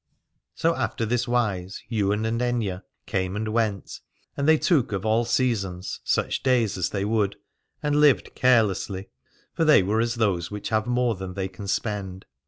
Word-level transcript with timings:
So 0.55 0.75
after 0.75 1.05
this 1.05 1.27
wise 1.27 1.83
Ywain 1.91 2.25
and 2.25 2.41
Aithne 2.41 2.81
came 3.05 3.35
and 3.35 3.49
went, 3.49 3.99
and 4.35 4.47
they 4.47 4.57
took 4.57 4.91
of 4.91 5.05
all 5.05 5.25
seasons 5.25 5.99
such 6.03 6.41
days 6.41 6.75
as 6.75 6.89
they 6.89 7.05
would, 7.05 7.35
and 7.83 7.97
lived 8.01 8.33
carelessly: 8.33 9.09
for 9.53 9.63
they 9.63 9.83
were 9.83 10.01
as 10.01 10.15
those 10.15 10.49
which 10.49 10.69
have 10.69 10.87
more 10.87 11.13
than 11.13 11.35
they 11.35 11.47
can 11.47 11.67
spend. 11.67 12.25